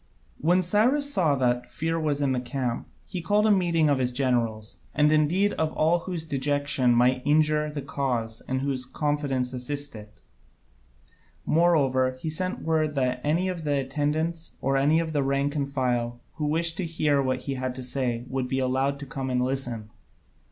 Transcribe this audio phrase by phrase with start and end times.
[0.39, 4.11] When Cyrus saw that fear was in the camp, he called a meeting of his
[4.11, 9.95] generals, and indeed of all whose dejection might injure the cause and whose confidence assist
[9.95, 10.19] it.
[11.45, 15.69] Moreover, he sent word that any of the attendants, or any of the rank and
[15.69, 19.29] file, who wished to hear what he had to say, would be allowed to come
[19.29, 19.91] and listen.